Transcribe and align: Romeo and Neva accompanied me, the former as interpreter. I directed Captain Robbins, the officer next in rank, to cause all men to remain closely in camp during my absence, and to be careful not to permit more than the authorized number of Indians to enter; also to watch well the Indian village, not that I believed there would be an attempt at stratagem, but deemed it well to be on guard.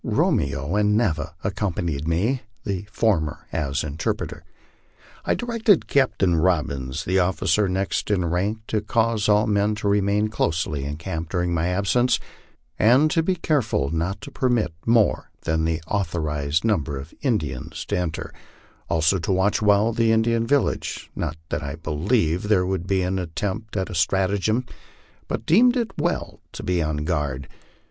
Romeo 0.03 0.75
and 0.77 0.97
Neva 0.97 1.35
accompanied 1.43 2.07
me, 2.07 2.41
the 2.63 2.87
former 2.91 3.45
as 3.53 3.83
interpreter. 3.83 4.43
I 5.25 5.35
directed 5.35 5.85
Captain 5.87 6.37
Robbins, 6.37 7.05
the 7.05 7.19
officer 7.19 7.69
next 7.69 8.09
in 8.09 8.25
rank, 8.25 8.61
to 8.69 8.81
cause 8.81 9.29
all 9.29 9.45
men 9.45 9.75
to 9.75 9.87
remain 9.87 10.29
closely 10.29 10.85
in 10.85 10.97
camp 10.97 11.29
during 11.29 11.53
my 11.53 11.67
absence, 11.67 12.19
and 12.79 13.11
to 13.11 13.21
be 13.21 13.35
careful 13.35 13.91
not 13.91 14.19
to 14.21 14.31
permit 14.31 14.73
more 14.87 15.29
than 15.41 15.65
the 15.65 15.83
authorized 15.87 16.65
number 16.65 16.97
of 16.97 17.13
Indians 17.21 17.85
to 17.85 17.95
enter; 17.99 18.33
also 18.89 19.19
to 19.19 19.31
watch 19.31 19.61
well 19.61 19.93
the 19.93 20.11
Indian 20.11 20.47
village, 20.47 21.11
not 21.15 21.37
that 21.49 21.61
I 21.61 21.75
believed 21.75 22.45
there 22.45 22.65
would 22.65 22.87
be 22.87 23.03
an 23.03 23.19
attempt 23.19 23.77
at 23.77 23.95
stratagem, 23.95 24.65
but 25.27 25.45
deemed 25.45 25.77
it 25.77 25.91
well 25.95 26.39
to 26.53 26.63
be 26.63 26.81
on 26.81 27.05
guard. 27.05 27.47